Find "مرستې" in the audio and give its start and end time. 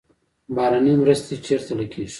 1.01-1.33